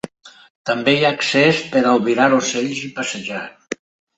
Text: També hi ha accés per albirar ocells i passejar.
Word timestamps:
També 0.69 0.95
hi 0.95 1.03
ha 1.03 1.11
accés 1.17 1.61
per 1.75 1.83
albirar 1.91 2.27
ocells 2.41 2.83
i 2.89 2.93
passejar. 2.99 3.47